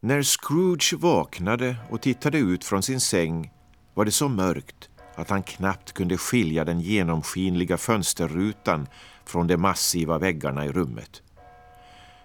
När 0.00 0.22
Scrooge 0.22 0.94
vaknade 0.96 1.76
och 1.90 2.02
tittade 2.02 2.38
ut 2.38 2.64
från 2.64 2.82
sin 2.82 3.00
säng 3.00 3.52
var 3.94 4.04
det 4.04 4.10
så 4.10 4.28
mörkt 4.28 4.88
att 5.14 5.30
han 5.30 5.42
knappt 5.42 5.92
kunde 5.92 6.16
skilja 6.18 6.64
den 6.64 6.80
genomskinliga 6.80 7.76
fönsterrutan 7.76 8.86
från 9.24 9.46
de 9.46 9.56
massiva 9.56 10.18
väggarna 10.18 10.66
i 10.66 10.72
rummet. 10.72 11.22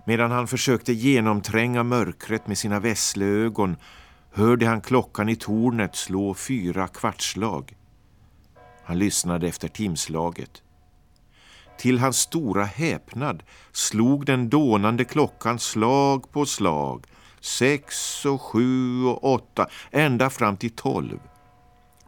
Medan 0.06 0.32
han 0.32 0.48
försökte 0.48 0.94
genomtränga 0.94 1.84
mörkret 1.84 2.48
med 2.48 2.58
sina 2.58 2.80
vässleögon 2.80 3.76
hörde 4.32 4.66
han 4.66 4.82
klockan 4.82 5.30
i 5.30 5.36
tornet 5.36 5.96
slå 5.96 6.34
fyra 6.34 6.88
kvartslag. 6.88 7.76
Han 8.84 9.00
lyssnade 9.00 9.48
efter 9.48 9.68
timslaget. 9.68 10.64
Till 11.78 12.00
hans 12.00 12.18
stora 12.18 12.64
häpnad 12.64 13.44
slog 13.72 14.26
den 14.26 14.50
dånande 14.50 15.06
klockan 15.06 15.60
slag 15.60 16.32
på 16.32 16.46
slag, 16.46 17.06
sex 17.44 18.26
och 18.26 18.42
sju 18.42 19.04
och 19.06 19.34
åtta, 19.34 19.68
ända 19.92 20.30
fram 20.30 20.58
till 20.58 20.72
tolv. 20.72 21.20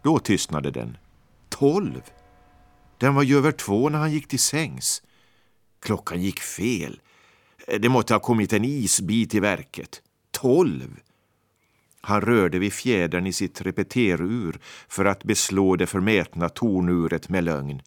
Då 0.04 0.20
tystnade 0.20 0.72
den. 0.72 0.98
Tolv? 1.50 2.02
Den 2.98 3.16
var 3.16 3.24
ju 3.24 3.38
över 3.38 3.52
två 3.52 3.90
när 3.90 4.00
han 4.00 4.12
gick 4.12 4.28
till 4.28 4.40
sängs. 4.40 5.02
Klockan 5.80 6.22
gick 6.22 6.40
fel. 6.40 7.00
Det 7.80 7.90
måtte 7.90 8.14
ha 8.14 8.20
kommit 8.20 8.54
en 8.54 8.66
isbit 8.66 9.36
i 9.36 9.40
verket. 9.40 10.02
Tolv! 10.32 11.00
Han 12.02 12.22
rörde 12.22 12.60
vid 12.60 12.74
fjädern 12.74 13.28
i 13.28 13.34
sitt 13.34 13.62
repeterur 13.62 14.60
för 14.88 15.06
att 15.06 15.24
beslå 15.24 15.76
det 15.76 15.88
förmätna 15.88 16.50
tornuret 16.50 17.30
med 17.30 17.44
lögn. 17.44 17.82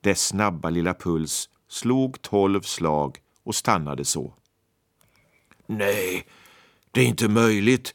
Dess 0.00 0.26
snabba 0.26 0.70
lilla 0.70 0.94
puls 0.94 1.48
slog 1.68 2.22
tolv 2.22 2.60
slag 2.60 3.18
och 3.44 3.54
stannade 3.54 4.04
så. 4.04 4.34
Nej, 5.66 6.26
det 6.92 7.00
är 7.00 7.04
inte 7.04 7.28
möjligt 7.28 7.94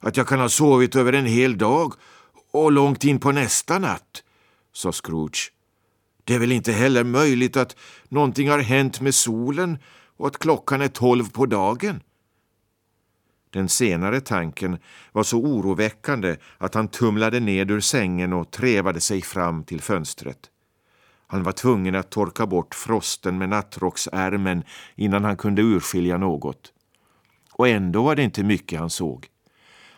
att 0.00 0.16
jag 0.16 0.28
kan 0.28 0.40
ha 0.40 0.48
sovit 0.48 0.96
över 0.96 1.12
en 1.12 1.26
hel 1.26 1.58
dag 1.58 1.94
och 2.52 2.72
långt 2.72 3.04
in 3.04 3.18
på 3.18 3.32
nästa 3.32 3.78
natt, 3.78 4.22
sa 4.72 4.92
Scrooge. 4.92 5.52
Det 6.24 6.34
är 6.34 6.38
väl 6.38 6.52
inte 6.52 6.72
heller 6.72 7.04
möjligt 7.04 7.56
att 7.56 7.76
någonting 8.08 8.50
har 8.50 8.58
hänt 8.58 9.00
med 9.00 9.14
solen 9.14 9.78
och 10.16 10.26
att 10.26 10.38
klockan 10.38 10.82
är 10.82 10.88
tolv 10.88 11.30
på 11.30 11.46
dagen. 11.46 12.00
Den 13.50 13.68
senare 13.68 14.20
tanken 14.20 14.78
var 15.12 15.22
så 15.22 15.38
oroväckande 15.38 16.36
att 16.58 16.74
han 16.74 16.88
tumlade 16.88 17.40
ned 17.40 17.70
ur 17.70 17.80
sängen 17.80 18.32
och 18.32 18.50
trevade 18.50 19.00
sig 19.00 19.22
fram 19.22 19.64
till 19.64 19.80
fönstret. 19.80 20.38
Han 21.26 21.42
var 21.42 21.52
tvungen 21.52 21.94
att 21.94 22.10
torka 22.10 22.46
bort 22.46 22.74
frosten 22.74 23.38
med 23.38 23.48
nattrocksärmen 23.48 24.64
innan 24.96 25.24
han 25.24 25.36
kunde 25.36 25.62
urskilja 25.62 26.18
något. 26.18 26.73
Och 27.56 27.68
ändå 27.68 28.02
var 28.02 28.16
det 28.16 28.22
inte 28.22 28.42
mycket 28.42 28.80
han 28.80 28.90
såg. 28.90 29.26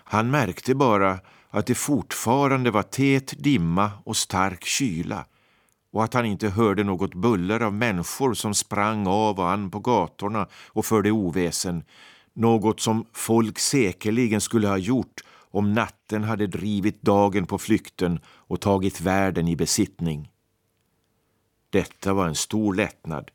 Han 0.04 0.30
märkte 0.30 0.74
bara 0.74 1.18
att 1.50 1.66
det 1.66 1.74
fortfarande 1.74 2.70
var 2.70 2.82
tät 2.82 3.34
dimma 3.38 3.90
och 4.04 4.16
stark 4.16 4.64
kyla 4.64 5.24
och 5.92 6.04
att 6.04 6.14
han 6.14 6.27
inte 6.27 6.48
hörde 6.48 6.84
något 6.84 7.14
buller 7.14 7.60
av 7.60 7.74
människor 7.74 8.34
som 8.34 8.54
sprang 8.54 9.06
av 9.06 9.40
och 9.40 9.50
an 9.50 9.70
på 9.70 9.78
gatorna 9.78 10.46
och 10.66 10.86
förde 10.86 11.10
oväsen, 11.10 11.84
något 12.34 12.80
som 12.80 13.06
folk 13.12 13.58
säkerligen 13.58 14.40
skulle 14.40 14.68
ha 14.68 14.78
gjort 14.78 15.20
om 15.50 15.72
natten 15.72 16.24
hade 16.24 16.46
drivit 16.46 17.02
dagen 17.02 17.46
på 17.46 17.58
flykten 17.58 18.20
och 18.27 18.60
tagit 18.60 19.00
världen 19.00 19.48
i 19.48 19.56
besittning. 19.56 20.30
Detta 21.70 22.14
var 22.14 22.27
en 22.28 22.34
stor 22.34 22.74
lättnad, 22.74 23.30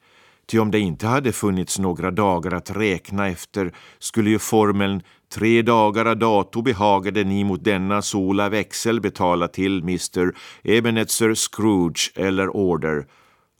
ty 0.51 0.59
om 0.59 0.71
det 0.71 0.79
inte 0.79 1.07
hade 1.07 1.31
funnits 1.31 1.79
några 1.79 2.11
dagar 2.11 2.53
att 2.53 2.71
räkna 2.71 3.27
efter 3.27 3.73
skulle 3.99 4.29
ju 4.29 4.39
formeln 4.39 5.01
tre 5.33 5.61
dagar 5.61 6.05
a 6.05 6.15
dato 6.15 6.61
behagade 6.61 7.23
ni 7.23 7.43
mot 7.43 7.63
denna 7.63 8.01
sola 8.01 8.49
växel 8.49 9.01
betala 9.01 9.47
till 9.47 9.81
Mr 9.81 10.35
Ebenezer 10.63 11.35
Scrooge 11.35 12.11
eller 12.15 12.55
Order 12.55 13.05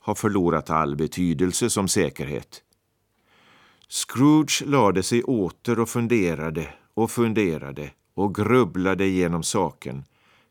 ha 0.04 0.14
förlorat 0.14 0.70
all 0.70 0.96
betydelse 0.96 1.70
som 1.70 1.88
säkerhet. 1.88 2.62
Scrooge 3.88 4.62
lade 4.66 5.02
sig 5.02 5.22
åter 5.22 5.80
och 5.80 5.88
funderade 5.88 6.68
och 6.94 7.10
funderade 7.10 7.90
och 8.14 8.34
grubblade 8.34 9.06
genom 9.06 9.42
saken 9.42 10.04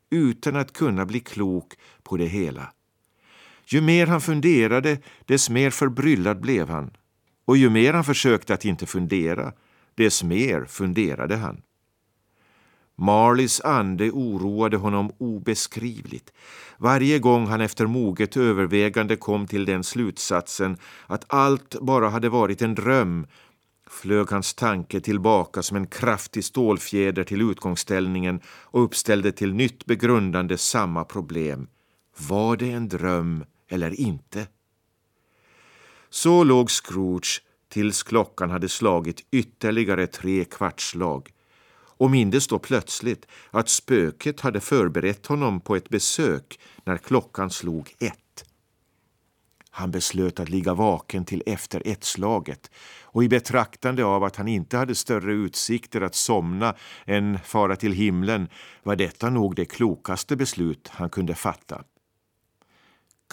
utan 0.10 0.56
att 0.56 0.74
kunna 0.74 1.06
bli 1.06 1.20
klok 1.20 1.74
på 2.04 2.18
det 2.18 2.28
hela. 2.28 2.74
Ju 3.74 3.82
mer 3.82 4.08
han 4.08 4.22
funderade, 4.22 4.98
dess 5.26 5.50
mer 5.50 5.70
förbryllad 5.70 6.42
blev 6.42 6.70
han. 6.70 6.92
Och 7.46 7.58
ju 7.58 7.70
mer 7.70 7.94
han 7.94 8.04
försökte 8.04 8.54
att 8.54 8.66
inte 8.66 8.86
fundera, 8.86 9.54
dess 9.96 10.24
mer 10.24 10.66
funderade 10.66 11.36
han. 11.36 11.62
Marleys 12.96 13.62
ande 13.62 14.12
oroade 14.12 14.78
honom 14.78 15.12
obeskrivligt. 15.18 16.34
Varje 16.78 17.20
gång 17.20 17.48
han 17.48 17.62
efter 17.62 17.86
moget 17.86 18.38
övervägande 18.38 19.16
kom 19.16 19.48
till 19.48 19.66
den 19.66 19.84
slutsatsen 19.84 20.78
att 21.08 21.26
allt 21.28 21.76
bara 21.82 22.10
hade 22.10 22.30
varit 22.30 22.62
en 22.62 22.76
dröm 22.76 23.28
flög 23.90 24.32
hans 24.32 24.54
tanke 24.54 25.02
tillbaka 25.02 25.62
som 25.64 25.78
en 25.78 25.88
kraftig 25.88 26.44
stålfjäder 26.46 27.24
till 27.24 27.42
utgångsställningen 27.42 28.42
och 28.46 28.84
uppställde 28.84 29.32
till 29.32 29.54
nytt 29.54 29.86
begrundande 29.86 30.58
samma 30.58 31.04
problem. 31.04 31.68
Var 32.18 32.58
det 32.58 32.72
en 32.72 32.90
dröm 32.90 33.44
eller 33.72 34.00
inte? 34.00 34.48
Så 36.10 36.44
låg 36.44 36.70
Scrooge 36.70 37.42
tills 37.70 38.04
klockan 38.04 38.50
hade 38.50 38.70
slagit 38.70 39.26
ytterligare 39.32 40.08
tre 40.08 40.46
kvartslag 40.46 41.30
och 41.74 42.12
mindes 42.12 42.48
då 42.48 42.60
plötsligt 42.60 43.26
att 43.52 43.70
spöket 43.70 44.40
hade 44.40 44.60
förberett 44.60 45.26
honom 45.26 45.62
på 45.62 45.76
ett 45.76 45.90
besök 45.90 46.60
när 46.84 46.98
klockan 46.98 47.50
slog 47.50 47.96
ett. 48.00 48.18
Han 49.70 49.92
beslöt 49.92 50.40
att 50.40 50.50
ligga 50.50 50.74
vaken 50.74 51.26
till 51.26 51.44
efter 51.46 51.82
ett-slaget 51.86 52.72
och 53.02 53.24
i 53.24 53.30
betraktande 53.30 54.06
av 54.06 54.24
att 54.24 54.36
han 54.36 54.48
inte 54.48 54.78
hade 54.78 54.96
större 54.96 55.34
utsikter 55.34 56.02
att 56.02 56.16
somna 56.16 56.76
än 57.06 57.40
fara 57.40 57.76
till 57.76 57.94
himlen 57.94 58.48
var 58.84 58.96
detta 58.96 59.30
nog 59.30 59.56
det 59.56 59.66
klokaste 59.66 60.36
beslut 60.36 60.88
han 60.88 61.10
kunde 61.10 61.36
fatta. 61.36 61.84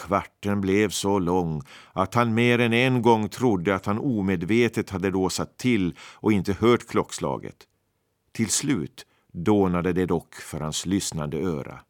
Kvarten 0.07 0.61
blev 0.61 0.89
så 0.91 1.19
lång 1.19 1.63
att 1.93 2.15
han 2.15 2.35
mer 2.35 2.59
än 2.59 2.73
en 2.73 3.03
gång 3.03 3.29
trodde 3.29 3.75
att 3.75 3.87
han 3.87 3.99
omedvetet 3.99 4.91
hade 4.91 5.11
låsat 5.11 5.59
till 5.59 5.95
och 6.01 6.33
inte 6.33 6.53
hört 6.53 6.89
klockslaget. 6.89 7.57
Till 8.33 8.49
slut 8.49 9.07
dånade 9.33 9.93
det 9.93 10.07
dock 10.07 10.35
för 10.35 10.61
hans 10.61 10.87
lyssnande 10.87 11.39
öra. 11.39 11.81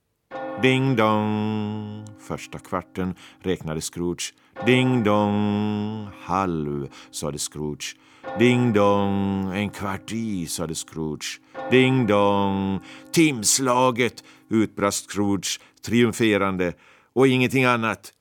Ding 0.62 0.96
dong! 0.96 2.04
Första 2.18 2.58
kvarten 2.58 3.14
räknade 3.42 3.80
Scrooge. 3.80 4.34
Ding 4.66 5.04
dong! 5.04 6.08
Halv, 6.22 6.88
sade 7.10 7.38
Scrooge. 7.38 7.96
Ding 8.38 8.72
dong! 8.72 9.52
En 9.54 9.70
kvart 9.70 10.12
i, 10.12 10.46
sade 10.46 10.74
Scrooge. 10.74 11.40
Ding 11.70 12.06
dong! 12.06 12.80
Timslaget! 13.12 14.24
utbrast 14.50 15.10
Scrooge 15.10 15.60
triumferande 15.82 16.72
och 17.18 17.28
ingenting 17.28 17.64
annat. 17.64 18.12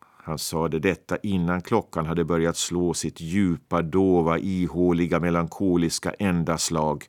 Han 0.00 0.38
sade 0.38 0.78
detta 0.78 1.16
innan 1.16 1.62
klockan 1.62 2.06
hade 2.06 2.24
börjat 2.24 2.56
slå 2.56 2.94
sitt 2.94 3.20
djupa, 3.20 3.82
dova, 3.82 4.38
ihåliga, 4.38 5.20
melankoliska 5.20 6.12
enda 6.18 6.58
slag. 6.58 7.04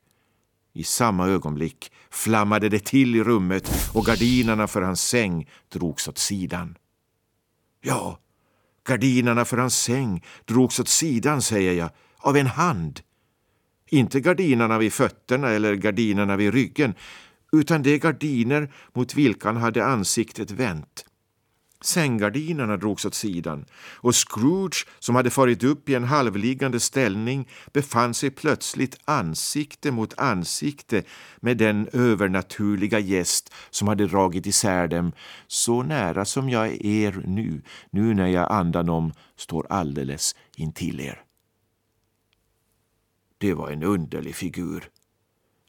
I 0.73 0.83
samma 0.83 1.27
ögonblick 1.27 1.91
flammade 2.09 2.69
det 2.69 2.85
till 2.85 3.15
i 3.15 3.23
rummet 3.23 3.91
och 3.93 4.05
gardinerna 4.05 4.67
för 4.67 4.81
hans 4.81 5.01
säng 5.01 5.49
drogs 5.69 6.07
åt 6.07 6.17
sidan. 6.17 6.77
Ja, 7.81 8.19
gardinerna 8.87 9.45
för 9.45 9.57
hans 9.57 9.79
säng 9.79 10.23
drogs 10.45 10.79
åt 10.79 10.87
sidan, 10.87 11.41
säger 11.41 11.73
jag, 11.73 11.89
av 12.17 12.37
en 12.37 12.47
hand. 12.47 12.99
Inte 13.89 14.19
gardinerna 14.19 14.77
vid 14.77 14.93
fötterna 14.93 15.49
eller 15.49 15.75
gardinerna 15.75 16.35
vid 16.35 16.53
ryggen, 16.53 16.93
utan 17.51 17.83
de 17.83 17.97
gardiner 17.97 18.73
mot 18.93 19.15
vilka 19.15 19.47
han 19.47 19.57
hade 19.57 19.85
ansiktet 19.85 20.51
vänt. 20.51 21.05
Sänggardinerna 21.83 22.77
drogs 22.77 23.05
åt 23.05 23.13
sidan 23.13 23.65
och 23.75 24.15
Scrooge, 24.15 24.87
som 24.99 25.15
hade 25.15 25.29
farit 25.29 25.63
upp 25.63 25.89
i 25.89 25.95
en 25.95 26.03
halvliggande 26.03 26.79
ställning, 26.79 27.49
befann 27.73 28.13
sig 28.13 28.29
plötsligt 28.29 28.97
ansikte 29.05 29.91
mot 29.91 30.19
ansikte 30.19 31.03
med 31.37 31.57
den 31.57 31.87
övernaturliga 31.93 32.99
gäst 32.99 33.53
som 33.69 33.87
hade 33.87 34.07
dragit 34.07 34.45
isär 34.45 34.87
dem 34.87 35.11
så 35.47 35.83
nära 35.83 36.25
som 36.25 36.49
jag 36.49 36.67
är 36.67 36.85
er 36.85 37.23
nu, 37.25 37.61
nu 37.89 38.13
när 38.13 38.27
jag 38.27 38.51
andan 38.51 38.89
om 38.89 39.13
står 39.35 39.67
alldeles 39.69 40.35
intill 40.55 40.99
er. 40.99 41.23
Det 43.37 43.53
var 43.53 43.71
en 43.71 43.83
underlig 43.83 44.35
figur 44.35 44.89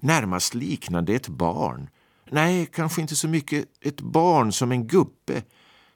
närmast 0.05 0.55
liknande 0.55 1.15
ett 1.15 1.29
barn. 1.29 1.91
Nej, 2.31 2.67
kanske 2.67 3.01
inte 3.01 3.17
så 3.17 3.29
mycket 3.29 3.65
ett 3.81 4.01
barn 4.01 4.53
som 4.53 4.73
en 4.73 4.87
gubbe 4.87 5.43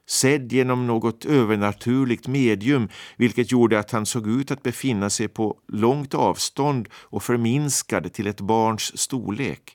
sedd 0.08 0.52
genom 0.52 0.86
något 0.86 1.24
övernaturligt 1.24 2.28
medium 2.28 2.88
vilket 3.16 3.52
gjorde 3.52 3.78
att 3.78 3.90
han 3.90 4.06
såg 4.06 4.28
ut 4.28 4.50
att 4.50 4.62
befinna 4.62 5.10
sig 5.10 5.28
på 5.28 5.58
långt 5.68 6.14
avstånd 6.14 6.88
och 6.92 7.22
förminskad 7.22 8.12
till 8.12 8.26
ett 8.26 8.40
barns 8.40 8.98
storlek. 8.98 9.74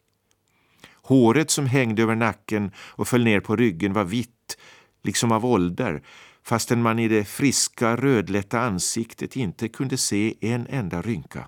Håret 0.93 1.51
som 1.51 1.65
hängde 1.65 2.01
över 2.01 2.15
nacken 2.15 2.71
och 2.77 3.07
föll 3.07 3.23
ner 3.23 3.39
på 3.39 3.55
ryggen 3.55 3.93
var 3.93 4.03
vitt, 4.03 4.57
liksom 5.03 5.31
av 5.31 5.45
ålder, 5.45 6.03
fastän 6.43 6.81
man 6.81 6.99
i 6.99 7.07
det 7.07 7.25
friska 7.25 7.95
rödlätta 7.95 8.59
ansiktet 8.59 9.35
inte 9.35 9.69
kunde 9.69 9.97
se 9.97 10.33
en 10.41 10.67
enda 10.67 11.01
rynka. 11.01 11.47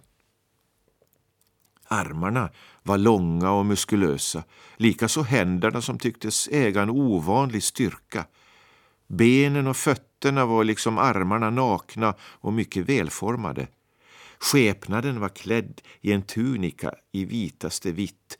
Armarna 1.87 2.49
var 2.83 2.97
långa 2.97 3.51
och 3.51 3.65
muskulösa, 3.65 4.43
likaså 4.77 5.21
händerna 5.21 5.81
som 5.81 5.99
tycktes 5.99 6.47
äga 6.47 6.81
en 6.81 6.89
ovanlig 6.89 7.63
styrka. 7.63 8.25
Benen 9.07 9.67
och 9.67 9.77
fötterna 9.77 10.45
var 10.45 10.63
liksom 10.63 10.97
armarna 10.97 11.49
nakna 11.49 12.15
och 12.21 12.53
mycket 12.53 12.89
välformade. 12.89 13.67
Skepnaden 14.39 15.19
var 15.19 15.29
klädd 15.29 15.81
i 16.01 16.11
en 16.11 16.21
tunika 16.21 16.91
i 17.11 17.25
vitaste 17.25 17.91
vitt 17.91 18.37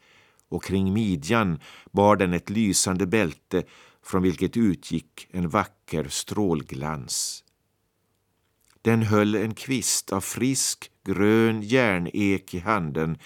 och 0.48 0.64
kring 0.64 0.92
midjan 0.92 1.60
bar 1.92 2.16
den 2.16 2.32
ett 2.32 2.50
lysande 2.50 3.06
bälte 3.06 3.62
från 4.02 4.22
vilket 4.22 4.56
utgick 4.56 5.28
en 5.30 5.48
vacker 5.48 6.08
strålglans. 6.08 7.44
Den 8.82 9.02
höll 9.02 9.34
en 9.34 9.54
kvist 9.54 10.12
av 10.12 10.20
frisk 10.20 10.90
grön 11.04 11.62
järnek 11.62 12.54
i 12.54 12.58
handen 12.58 13.18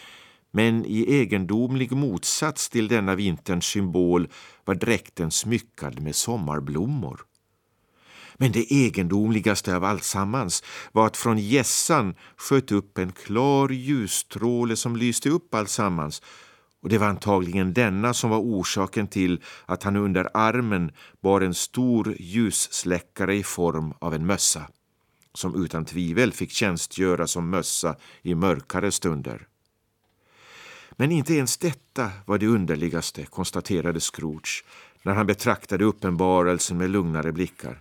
men 0.51 0.85
i 0.85 1.15
egendomlig 1.15 1.93
motsats 1.93 2.71
till 2.71 2.89
denna 2.89 3.15
vinterns 3.15 3.65
symbol 3.65 4.29
var 4.65 4.75
dräkten 4.75 5.31
smyckad 5.31 6.01
med 6.01 6.17
sommarblommor. 6.17 7.21
Men 8.43 8.53
det 8.53 8.73
egendomligaste 8.73 9.77
av 9.77 9.85
alltsammans 9.85 10.63
var 10.93 11.07
att 11.07 11.17
från 11.17 11.39
gässan 11.39 12.15
sköt 12.37 12.73
upp 12.73 12.99
en 12.99 13.13
klar 13.13 13.69
ljusstråle 13.69 14.77
som 14.77 14.97
lyste 14.97 15.31
upp 15.31 15.55
alltsammans 15.55 16.23
och 16.83 16.89
det 16.89 16.99
var 16.99 17.07
antagligen 17.07 17.73
denna 17.73 18.15
som 18.15 18.31
var 18.31 18.39
orsaken 18.39 19.09
till 19.09 19.41
att 19.67 19.83
han 19.83 19.97
under 19.97 20.29
armen 20.35 20.93
bar 21.23 21.41
en 21.41 21.55
stor 21.55 22.17
ljussläckare 22.19 23.37
i 23.37 23.43
form 23.43 23.95
av 23.99 24.15
en 24.15 24.27
mössa 24.27 24.69
som 25.35 25.65
utan 25.65 25.85
tvivel 25.85 26.33
fick 26.33 26.51
tjänstgöra 26.51 27.27
som 27.27 27.51
mössa 27.51 27.97
i 28.23 28.35
mörkare 28.35 28.93
stunder. 28.93 29.47
Men 30.93 31.13
inte 31.13 31.35
ens 31.35 31.57
detta 31.57 32.11
var 32.27 32.39
det 32.39 32.47
underligaste, 32.47 33.25
konstaterade 33.25 34.01
Scrooge 34.01 34.65
när 35.03 35.15
han 35.15 35.27
betraktade 35.27 35.85
uppenbarelsen 35.85 36.79
med 36.79 36.91
lugnare 36.91 37.33
blickar. 37.33 37.81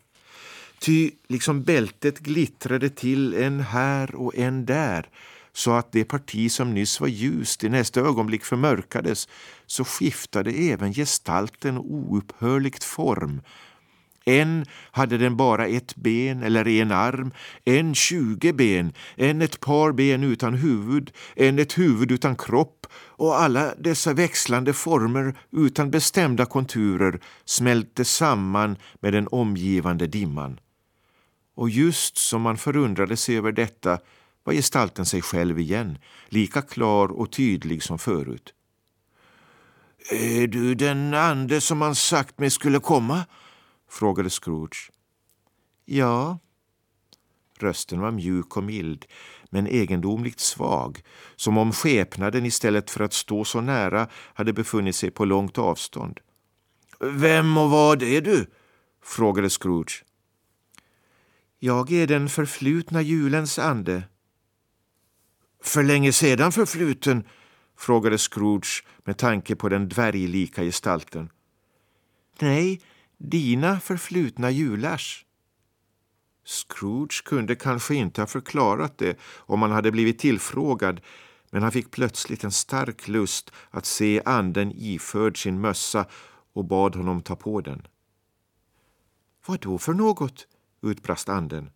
Ty 0.79 1.11
liksom 1.27 1.63
bältet 1.63 2.19
glittrade 2.19 2.89
till 2.89 3.33
en 3.33 3.59
här 3.59 4.15
och 4.15 4.35
en 4.35 4.65
där 4.65 5.09
så 5.53 5.71
att 5.71 5.91
det 5.91 6.03
parti 6.03 6.51
som 6.51 6.73
nyss 6.73 6.99
var 6.99 7.07
ljust 7.07 7.63
i 7.63 7.69
nästa 7.69 8.01
ögonblick 8.01 8.43
förmörkades 8.43 9.27
så 9.65 9.85
skiftade 9.85 10.51
även 10.51 10.93
gestalten 10.93 11.77
oupphörligt 11.77 12.83
form. 12.83 13.41
En 14.25 14.65
hade 14.91 15.17
den 15.17 15.37
bara 15.37 15.67
ett 15.67 15.95
ben 15.95 16.43
eller 16.43 16.67
en 16.67 16.91
arm, 16.91 17.31
en 17.65 17.95
tjugo 17.95 18.53
ben, 18.53 18.93
en 19.15 19.41
ett 19.41 19.59
par 19.59 19.91
ben 19.91 20.23
utan 20.23 20.53
huvud, 20.53 21.11
en 21.35 21.59
ett 21.59 21.77
huvud 21.77 22.11
utan 22.11 22.35
kropp 22.35 22.87
och 22.93 23.41
alla 23.41 23.75
dessa 23.75 24.13
växlande 24.13 24.73
former 24.73 25.37
utan 25.51 25.91
bestämda 25.91 26.45
konturer 26.45 27.19
smälte 27.45 28.05
samman 28.05 28.77
med 28.99 29.13
den 29.13 29.27
omgivande 29.27 30.07
dimman. 30.07 30.59
Och 31.59 31.69
just 31.69 32.17
som 32.17 32.41
man 32.41 32.57
förundrade 32.57 33.17
sig 33.17 33.37
över 33.37 33.51
detta 33.51 33.99
var 34.43 34.53
gestalten 34.53 35.05
sig 35.05 35.21
själv 35.21 35.59
igen, 35.59 35.97
lika 36.29 36.61
klar 36.61 37.07
och 37.07 37.31
tydlig 37.31 37.83
som 37.83 37.99
förut. 37.99 38.53
Är 40.11 40.47
du 40.47 40.75
den 40.75 41.13
ande 41.13 41.61
som 41.61 41.77
man 41.77 41.95
sagt 41.95 42.39
mig 42.39 42.49
skulle 42.49 42.79
komma? 42.79 43.25
frågade 43.89 44.29
Scrooge. 44.29 44.91
Ja. 45.85 46.39
Rösten 47.59 47.99
var 47.99 48.11
mjuk 48.11 48.57
och 48.57 48.63
mild, 48.63 49.05
men 49.49 49.67
egendomligt 49.67 50.39
svag, 50.39 51.03
som 51.35 51.57
om 51.57 51.71
skepnaden 51.71 52.45
istället 52.45 52.89
för 52.89 53.03
att 53.03 53.13
stå 53.13 53.45
så 53.45 53.61
nära 53.61 54.07
hade 54.33 54.53
befunnit 54.53 54.95
sig 54.95 55.11
på 55.11 55.25
långt 55.25 55.57
avstånd. 55.57 56.19
Vem 56.99 57.57
och 57.57 57.69
vad 57.69 58.03
är 58.03 58.21
du? 58.21 58.45
frågade 59.03 59.49
Scrooge. 59.49 60.03
Jag 61.61 61.91
är 61.91 62.07
den 62.07 62.29
förflutna 62.29 63.01
julens 63.01 63.59
ande. 63.59 64.03
För 65.63 65.83
länge 65.83 66.13
sedan 66.13 66.51
förfluten? 66.51 67.23
frågade 67.77 68.17
Scrooge 68.17 68.85
med 69.05 69.17
tanke 69.17 69.55
på 69.55 69.69
den 69.69 69.89
dvärglika 69.89 70.63
gestalten. 70.63 71.29
Nej, 72.39 72.81
dina 73.17 73.79
förflutna 73.79 74.51
julars. 74.51 75.25
Scrooge 76.45 77.23
kunde 77.25 77.55
kanske 77.55 77.95
inte 77.95 78.21
ha 78.21 78.27
förklarat 78.27 78.97
det 78.97 79.19
om 79.37 79.61
han 79.61 79.71
hade 79.71 79.91
blivit 79.91 80.19
tillfrågad 80.19 81.01
men 81.51 81.63
han 81.63 81.71
fick 81.71 81.91
plötsligt 81.91 82.43
en 82.43 82.51
stark 82.51 83.07
lust 83.07 83.51
att 83.69 83.85
se 83.85 84.21
anden 84.25 84.71
iförd 84.75 85.43
sin 85.43 85.61
mössa 85.61 86.05
och 86.53 86.65
bad 86.65 86.95
honom 86.95 87.21
ta 87.21 87.35
på 87.35 87.61
den. 87.61 87.87
Vad 89.45 89.59
då 89.59 89.77
för 89.77 89.93
något? 89.93 90.47
Utbrast 90.81 91.29
anden. 91.29 91.69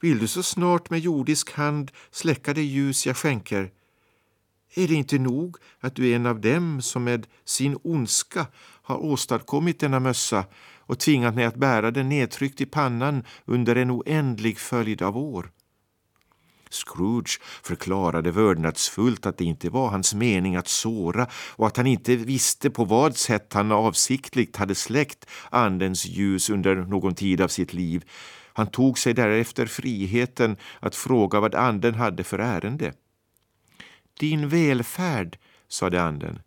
Vill 0.00 0.18
du 0.18 0.28
så 0.28 0.42
snart 0.42 0.90
med 0.90 1.00
jordisk 1.00 1.52
hand 1.52 1.90
släcka 2.10 2.54
det 2.54 2.62
ljus 2.62 3.06
jag 3.06 3.16
skänker? 3.16 3.70
Är 4.74 4.88
det 4.88 4.94
inte 4.94 5.18
nog 5.18 5.56
att 5.80 5.96
du 5.96 6.10
är 6.10 6.16
en 6.16 6.26
av 6.26 6.40
dem 6.40 6.82
som 6.82 7.04
med 7.04 7.26
sin 7.44 7.78
ondska 7.82 8.46
har 8.82 8.96
åstadkommit 8.96 9.80
denna 9.80 10.00
mössa 10.00 10.44
och 10.78 10.98
tvingat 10.98 11.34
mig 11.34 11.44
att 11.44 11.56
bära 11.56 11.90
den 11.90 12.08
nedtryckt 12.08 12.60
i 12.60 12.66
pannan 12.66 13.24
under 13.44 13.76
en 13.76 13.90
oändlig 13.90 14.58
följd 14.58 15.02
av 15.02 15.16
år? 15.16 15.50
Scrooge 16.72 17.40
förklarade 17.62 18.30
vördnadsfullt 18.30 19.26
att 19.26 19.38
det 19.38 19.44
inte 19.44 19.70
var 19.70 19.88
hans 19.88 20.14
mening 20.14 20.56
att 20.56 20.68
såra 20.68 21.26
och 21.56 21.66
att 21.66 21.76
han 21.76 21.86
inte 21.86 22.16
visste 22.16 22.70
på 22.70 22.84
vad 22.84 23.16
sätt 23.16 23.52
han 23.52 23.72
avsiktligt 23.72 24.56
hade 24.56 24.74
släckt 24.74 25.26
andens 25.50 26.06
ljus 26.06 26.50
under 26.50 26.76
någon 26.76 27.14
tid 27.14 27.40
av 27.40 27.48
sitt 27.48 27.72
liv. 27.72 28.04
Han 28.52 28.66
tog 28.66 28.98
sig 28.98 29.14
därefter 29.14 29.66
friheten 29.66 30.56
att 30.80 30.96
fråga 30.96 31.40
vad 31.40 31.54
anden 31.54 31.94
hade 31.94 32.24
för 32.24 32.38
ärende. 32.38 32.92
Din 34.20 34.48
välfärd, 34.48 35.38
sade 35.68 36.02
anden. 36.02 36.38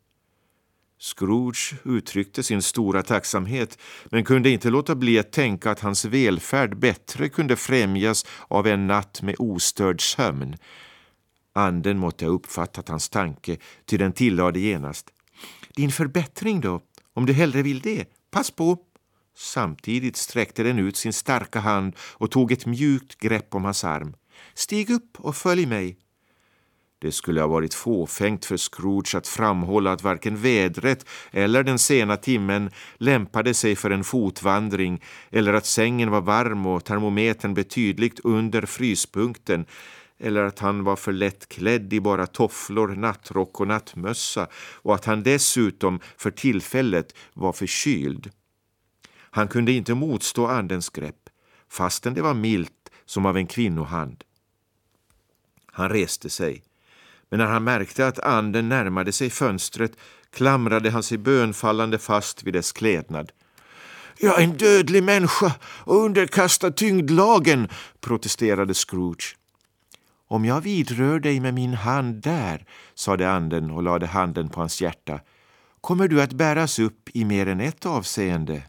Scrooge 1.05 1.75
uttryckte 1.83 2.43
sin 2.43 2.61
stora 2.61 3.03
tacksamhet 3.03 3.77
men 4.05 4.23
kunde 4.23 4.49
inte 4.49 4.69
låta 4.69 4.95
bli 4.95 5.19
att 5.19 5.31
tänka 5.31 5.71
att 5.71 5.79
hans 5.79 6.05
välfärd 6.05 6.77
bättre 6.77 7.29
kunde 7.29 7.55
främjas 7.55 8.25
av 8.47 8.67
en 8.67 8.87
natt 8.87 9.21
med 9.21 9.35
ostörd 9.39 10.01
sömn. 10.01 10.57
Anden 11.53 11.97
måtte 11.97 12.25
ha 12.25 12.31
uppfattat 12.31 12.89
hans 12.89 13.09
tanke, 13.09 13.57
ty 13.85 13.97
den 13.97 14.13
tillade 14.13 14.59
genast. 14.59 15.09
Din 15.75 15.91
förbättring 15.91 16.61
då, 16.61 16.81
om 17.13 17.25
du 17.25 17.33
hellre 17.33 17.61
vill 17.61 17.79
det? 17.79 18.05
Pass 18.31 18.51
på! 18.51 18.77
Samtidigt 19.37 20.17
sträckte 20.17 20.63
den 20.63 20.79
ut 20.79 20.97
sin 20.97 21.13
starka 21.13 21.59
hand 21.59 21.95
och 21.99 22.31
tog 22.31 22.51
ett 22.51 22.65
mjukt 22.65 23.19
grepp 23.19 23.55
om 23.55 23.63
hans 23.63 23.83
arm. 23.83 24.15
Stig 24.53 24.89
upp 24.89 25.19
och 25.19 25.35
följ 25.35 25.65
mig. 25.65 25.97
Det 26.99 27.11
skulle 27.11 27.41
ha 27.41 27.47
varit 27.47 27.73
fåfängt 27.73 28.45
för 28.45 28.57
Scrooge 28.57 29.15
att 29.15 29.27
framhålla 29.27 29.91
att 29.91 30.03
varken 30.03 30.37
vädret 30.37 31.05
eller 31.31 31.63
den 31.63 31.79
sena 31.79 32.17
timmen 32.17 32.71
lämpade 32.97 33.53
sig 33.53 33.75
för 33.75 33.89
en 33.91 34.03
fotvandring 34.03 35.03
eller 35.29 35.53
att 35.53 35.65
sängen 35.65 36.11
var 36.11 36.21
varm 36.21 36.65
och 36.65 36.83
termometern 36.83 37.53
betydligt 37.53 38.19
under 38.23 38.61
fryspunkten 38.61 39.65
eller 40.17 40.43
att 40.43 40.59
han 40.59 40.83
var 40.83 40.95
för 40.95 41.11
lätt 41.11 41.49
klädd 41.49 41.93
i 41.93 41.99
bara 41.99 42.27
tofflor, 42.27 42.87
nattrock 42.87 43.59
och 43.59 43.67
nattmössa 43.67 44.47
och 44.55 44.95
att 44.95 45.05
han 45.05 45.23
dessutom 45.23 45.99
för 46.17 46.31
tillfället 46.31 47.15
var 47.33 47.53
förkyld. 47.53 48.31
Han 49.35 49.47
kunde 49.47 49.71
inte 49.71 49.93
motstå 49.93 50.47
andens 50.47 50.89
grepp, 50.89 51.29
fastän 51.69 52.13
det 52.13 52.21
var 52.21 52.33
milt 52.33 52.91
som 53.05 53.25
av 53.25 53.37
en 53.37 53.47
kvinnohand. 53.47 54.23
Han 55.65 55.89
reste 55.89 56.29
sig, 56.29 56.63
men 57.29 57.39
när 57.39 57.45
han 57.45 57.63
märkte 57.63 58.07
att 58.07 58.19
anden 58.19 58.69
närmade 58.69 59.11
sig 59.11 59.29
fönstret 59.29 59.91
klamrade 60.33 60.91
han 60.91 61.03
sig 61.03 61.17
bönfallande 61.17 61.97
fast 61.97 62.43
vid 62.43 62.53
dess 62.53 62.71
klädnad. 62.71 63.31
Jag 64.19 64.39
är 64.39 64.43
en 64.43 64.57
dödlig 64.57 65.03
människa 65.03 65.51
och 65.61 66.03
underkastad 66.05 66.71
tyngdlagen, 66.71 67.67
protesterade 68.01 68.73
Scrooge. 68.73 69.35
Om 70.27 70.45
jag 70.45 70.61
vidrör 70.61 71.19
dig 71.19 71.39
med 71.39 71.53
min 71.53 71.73
hand 71.73 72.15
där, 72.15 72.65
sade 72.95 73.31
anden 73.31 73.71
och 73.71 73.83
lade 73.83 74.05
handen 74.05 74.49
på 74.49 74.59
hans 74.59 74.81
hjärta, 74.81 75.19
kommer 75.81 76.07
du 76.07 76.21
att 76.21 76.33
bäras 76.33 76.79
upp 76.79 77.09
i 77.13 77.25
mer 77.25 77.47
än 77.47 77.61
ett 77.61 77.85
avseende. 77.85 78.61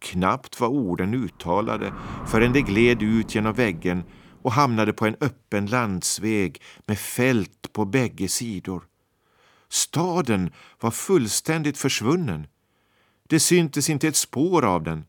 Knappt 0.00 0.60
var 0.60 0.68
orden 0.68 1.14
uttalade 1.14 1.92
förrän 2.26 2.52
det 2.52 2.60
gled 2.60 3.02
ut 3.02 3.34
genom 3.34 3.52
väggen 3.52 4.02
och 4.42 4.52
hamnade 4.52 4.92
på 4.92 5.06
en 5.06 5.16
öppen 5.20 5.66
landsväg 5.66 6.62
med 6.86 6.98
fält 6.98 7.72
på 7.72 7.84
bägge 7.84 8.28
sidor. 8.28 8.82
Staden 9.68 10.52
var 10.80 10.90
fullständigt 10.90 11.78
försvunnen. 11.78 12.46
Det 13.28 13.40
syntes 13.40 13.90
inte 13.90 14.08
ett 14.08 14.16
spår 14.16 14.64
av 14.64 14.82
den. 14.82 15.04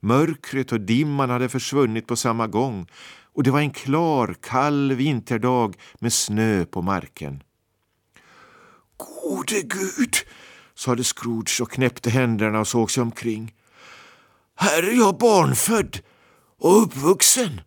Mörkret 0.00 0.72
och 0.72 0.80
dimman 0.80 1.30
hade 1.30 1.48
försvunnit 1.48 2.06
på 2.06 2.16
samma 2.16 2.46
gång 2.46 2.86
och 3.32 3.42
det 3.42 3.50
var 3.50 3.60
en 3.60 3.70
klar, 3.70 4.36
kall 4.40 4.92
vinterdag 4.92 5.76
med 5.98 6.12
snö 6.12 6.64
på 6.64 6.82
marken. 6.82 7.42
Gode 8.96 9.62
Gud, 9.62 10.14
sade 10.74 11.04
Scrooge 11.04 11.60
och 11.62 11.70
knäppte 11.70 12.10
händerna 12.10 12.60
och 12.60 12.68
såg 12.68 12.90
sig 12.90 13.02
omkring. 13.02 13.54
Här 14.54 14.82
är 14.82 14.92
jag 14.92 15.18
barnfödd 15.18 16.00
och 16.58 16.82
uppvuxen. 16.82 17.60